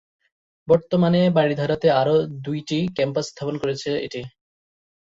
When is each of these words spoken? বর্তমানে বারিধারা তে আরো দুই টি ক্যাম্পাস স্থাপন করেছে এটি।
বর্তমানে 0.67 1.21
বারিধারা 1.37 1.75
তে 1.77 1.87
আরো 2.01 2.15
দুই 2.45 2.59
টি 2.67 2.79
ক্যাম্পাস 2.95 3.25
স্থাপন 3.31 3.55
করেছে 3.57 3.89
এটি। 4.05 4.21